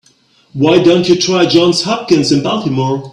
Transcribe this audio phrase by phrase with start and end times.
[0.53, 3.07] Why don't you try Johns Hopkins in Baltimore?